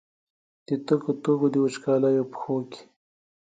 [0.65, 2.83] د تږو، تږو، وچکالیو پښو کې